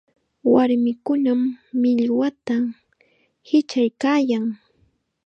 Warmikunam 0.53 1.41
millwata 1.81 2.55
hichiykaayan. 3.47 4.45